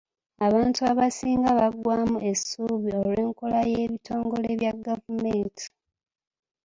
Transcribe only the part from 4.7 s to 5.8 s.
gavumenti.